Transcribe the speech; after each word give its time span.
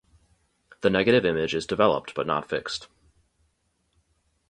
The 0.81 0.89
negative 0.89 1.25
image 1.25 1.53
is 1.53 1.67
developed 1.67 2.15
but 2.15 2.25
not 2.25 2.49
fixed. 2.49 2.87